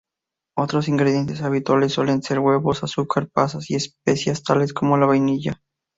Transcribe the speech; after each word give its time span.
Otros 0.57 0.87
ingredientes 0.87 1.43
habituales 1.43 1.93
suelen 1.93 2.23
ser 2.23 2.39
huevos, 2.39 2.83
azúcar, 2.83 3.29
pasas 3.31 3.69
y 3.69 3.75
especias 3.75 4.41
tales 4.41 4.73
como 4.73 4.97
la 4.97 5.05
vainilla. 5.05 5.61